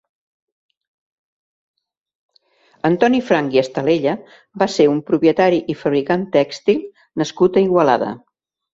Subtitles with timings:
[2.89, 4.17] Antoni Franch i Estalella
[4.65, 6.85] va ser un propietari i fabricant tèxtil
[7.25, 8.15] nascut a Igualada.